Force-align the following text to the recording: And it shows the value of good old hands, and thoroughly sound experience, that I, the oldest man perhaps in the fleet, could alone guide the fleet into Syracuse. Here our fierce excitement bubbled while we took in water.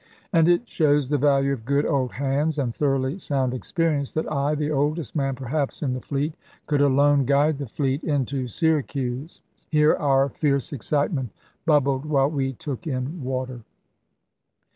And 0.33 0.47
it 0.47 0.67
shows 0.67 1.09
the 1.09 1.19
value 1.19 1.53
of 1.53 1.63
good 1.63 1.85
old 1.85 2.13
hands, 2.13 2.57
and 2.57 2.73
thoroughly 2.73 3.19
sound 3.19 3.53
experience, 3.53 4.11
that 4.13 4.31
I, 4.33 4.55
the 4.55 4.71
oldest 4.71 5.15
man 5.15 5.35
perhaps 5.35 5.83
in 5.83 5.93
the 5.93 6.01
fleet, 6.01 6.33
could 6.65 6.81
alone 6.81 7.23
guide 7.23 7.59
the 7.59 7.67
fleet 7.67 8.03
into 8.03 8.47
Syracuse. 8.47 9.41
Here 9.69 9.93
our 9.93 10.29
fierce 10.29 10.73
excitement 10.73 11.29
bubbled 11.67 12.07
while 12.07 12.31
we 12.31 12.53
took 12.53 12.87
in 12.87 13.23
water. 13.23 13.61